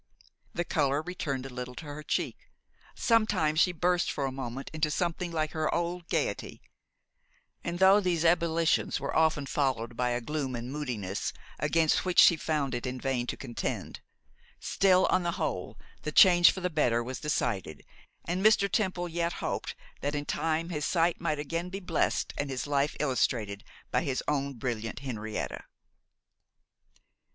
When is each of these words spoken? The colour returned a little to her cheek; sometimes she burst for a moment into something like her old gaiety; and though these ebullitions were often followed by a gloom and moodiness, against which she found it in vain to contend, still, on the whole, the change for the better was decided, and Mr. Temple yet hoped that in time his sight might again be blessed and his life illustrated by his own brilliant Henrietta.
The 0.55 0.65
colour 0.65 1.03
returned 1.03 1.45
a 1.45 1.53
little 1.53 1.75
to 1.75 1.85
her 1.85 2.01
cheek; 2.01 2.49
sometimes 2.95 3.59
she 3.59 3.71
burst 3.71 4.09
for 4.11 4.25
a 4.25 4.31
moment 4.31 4.71
into 4.73 4.89
something 4.89 5.31
like 5.31 5.51
her 5.51 5.71
old 5.71 6.07
gaiety; 6.09 6.59
and 7.63 7.77
though 7.77 7.99
these 7.99 8.25
ebullitions 8.25 8.99
were 8.99 9.15
often 9.15 9.45
followed 9.45 9.95
by 9.95 10.09
a 10.09 10.19
gloom 10.19 10.55
and 10.55 10.71
moodiness, 10.71 11.33
against 11.59 12.03
which 12.03 12.17
she 12.19 12.35
found 12.35 12.73
it 12.73 12.87
in 12.87 12.99
vain 12.99 13.27
to 13.27 13.37
contend, 13.37 14.01
still, 14.59 15.05
on 15.11 15.21
the 15.21 15.33
whole, 15.33 15.77
the 16.01 16.11
change 16.11 16.49
for 16.49 16.61
the 16.61 16.71
better 16.71 17.03
was 17.03 17.19
decided, 17.19 17.85
and 18.25 18.43
Mr. 18.43 18.67
Temple 18.67 19.07
yet 19.07 19.33
hoped 19.33 19.75
that 19.99 20.15
in 20.15 20.25
time 20.25 20.69
his 20.69 20.83
sight 20.83 21.21
might 21.21 21.37
again 21.37 21.69
be 21.69 21.79
blessed 21.79 22.33
and 22.39 22.49
his 22.49 22.65
life 22.65 22.95
illustrated 22.99 23.63
by 23.91 24.01
his 24.01 24.23
own 24.27 24.53
brilliant 24.53 25.01
Henrietta. 25.01 25.63